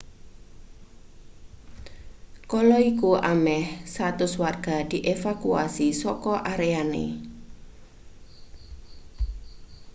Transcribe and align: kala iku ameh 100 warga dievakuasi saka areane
kala 2.49 2.77
iku 2.91 3.11
ameh 3.31 3.65
100 3.95 4.41
warga 4.41 4.75
dievakuasi 4.91 5.87
saka 6.01 6.33
areane 6.51 7.05